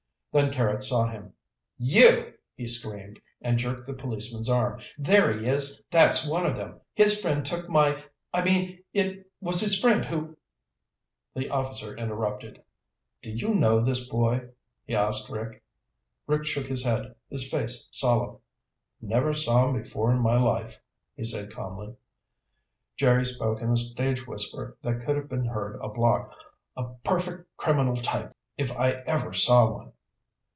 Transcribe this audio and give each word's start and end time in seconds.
Then 0.33 0.49
Carrots 0.53 0.87
saw 0.87 1.07
him. 1.09 1.33
"You!" 1.77 2.33
he 2.55 2.65
screamed 2.65 3.19
and 3.41 3.57
jerked 3.57 3.85
the 3.85 3.93
policeman's 3.93 4.47
arm. 4.49 4.79
"There 4.97 5.29
he 5.37 5.45
is! 5.45 5.81
That's 5.91 6.25
one 6.25 6.45
of 6.45 6.55
them. 6.55 6.79
His 6.93 7.19
friend 7.19 7.43
took 7.45 7.67
my 7.67 8.01
I 8.33 8.45
mean 8.45 8.81
it 8.93 9.29
was 9.41 9.59
his 9.59 9.77
friend 9.77 10.05
who" 10.05 10.37
The 11.35 11.49
officer 11.49 11.97
interrupted. 11.97 12.63
"Do 13.21 13.33
you 13.33 13.53
know 13.53 13.81
this 13.81 14.07
boy?" 14.07 14.51
he 14.85 14.95
asked 14.95 15.27
Rick. 15.29 15.61
Rick 16.27 16.45
shook 16.45 16.67
his 16.67 16.85
head, 16.85 17.13
his 17.29 17.51
face 17.51 17.89
solemn. 17.91 18.37
"Never 19.01 19.33
saw 19.33 19.67
him 19.67 19.75
before 19.83 20.13
in 20.13 20.19
my 20.21 20.37
life," 20.41 20.79
he 21.13 21.25
said 21.25 21.51
calmly. 21.53 21.93
Jerry 22.95 23.25
spoke 23.25 23.59
in 23.59 23.69
a 23.71 23.75
stage 23.75 24.25
whisper 24.25 24.77
that 24.81 25.03
could 25.05 25.17
have 25.17 25.27
been 25.27 25.47
heard 25.47 25.77
a 25.83 25.89
block. 25.89 26.31
"A 26.77 26.85
perfect 27.03 27.49
criminal 27.57 27.97
type 27.97 28.33
if 28.57 28.71
I 28.79 28.91
ever 29.05 29.33
saw 29.33 29.69
one." 29.69 29.91